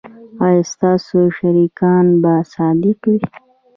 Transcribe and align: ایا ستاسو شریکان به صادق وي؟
ایا 0.45 0.63
ستاسو 0.73 1.17
شریکان 1.37 2.05
به 2.21 2.33
صادق 2.53 2.99
وي؟ 3.09 3.17